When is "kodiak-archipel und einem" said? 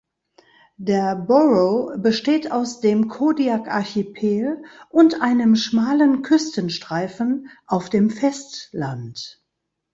3.07-5.55